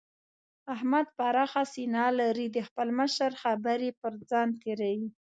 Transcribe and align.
احمد 0.75 1.07
پراخه 1.17 1.63
سينه 1.73 2.05
لري؛ 2.19 2.47
د 2.55 2.57
خپل 2.67 2.87
مشر 2.99 3.31
خبرې 3.43 3.89
پر 4.01 4.13
ځان 4.29 4.47
تېروي. 4.61 5.09